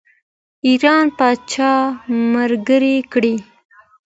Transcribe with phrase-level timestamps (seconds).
[0.67, 1.73] ایران پاچا
[2.33, 3.35] ملګری کړي.